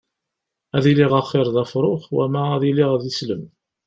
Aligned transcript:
Ad 0.75 0.85
iliɣ 0.91 1.11
axiṛ 1.21 1.47
d 1.55 1.57
afṛux 1.63 2.03
wama 2.15 2.43
ad 2.55 2.63
iliɣ 2.69 2.91
d 3.01 3.03
islem. 3.11 3.43